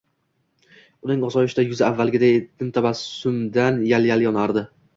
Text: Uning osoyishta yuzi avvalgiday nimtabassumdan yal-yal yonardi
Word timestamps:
Uning 1.07 1.25
osoyishta 1.27 1.65
yuzi 1.67 1.85
avvalgiday 1.89 2.35
nimtabassumdan 2.47 3.81
yal-yal 3.95 4.29
yonardi 4.29 4.69